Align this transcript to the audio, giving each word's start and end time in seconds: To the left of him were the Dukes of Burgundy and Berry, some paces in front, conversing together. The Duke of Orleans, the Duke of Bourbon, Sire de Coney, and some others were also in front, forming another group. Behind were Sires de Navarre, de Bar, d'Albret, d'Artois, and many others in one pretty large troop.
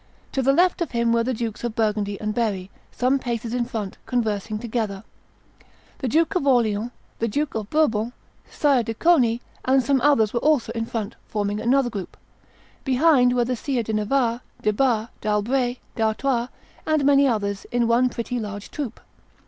To 0.31 0.41
the 0.41 0.51
left 0.51 0.81
of 0.81 0.89
him 0.93 1.13
were 1.13 1.23
the 1.23 1.31
Dukes 1.31 1.63
of 1.63 1.75
Burgundy 1.75 2.19
and 2.19 2.33
Berry, 2.33 2.71
some 2.91 3.19
paces 3.19 3.53
in 3.53 3.65
front, 3.65 3.99
conversing 4.07 4.57
together. 4.57 5.03
The 5.99 6.07
Duke 6.07 6.33
of 6.33 6.47
Orleans, 6.47 6.89
the 7.19 7.27
Duke 7.27 7.53
of 7.53 7.69
Bourbon, 7.69 8.11
Sire 8.49 8.81
de 8.81 8.95
Coney, 8.95 9.43
and 9.63 9.83
some 9.83 10.01
others 10.01 10.33
were 10.33 10.39
also 10.39 10.71
in 10.73 10.87
front, 10.87 11.17
forming 11.27 11.59
another 11.59 11.91
group. 11.91 12.17
Behind 12.83 13.35
were 13.35 13.45
Sires 13.55 13.83
de 13.85 13.93
Navarre, 13.93 14.41
de 14.63 14.73
Bar, 14.73 15.09
d'Albret, 15.21 15.77
d'Artois, 15.95 16.47
and 16.87 17.05
many 17.05 17.27
others 17.27 17.65
in 17.71 17.87
one 17.87 18.09
pretty 18.09 18.39
large 18.39 18.71
troop. 18.71 18.99